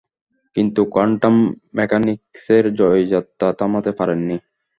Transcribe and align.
কিন্তু 0.55 0.81
কোয়ান্টাম 0.93 1.35
মেকানিকসের 1.77 2.65
জয়যাত্রা 2.79 3.49
থামাতে 3.59 3.91
পারেননি। 3.99 4.37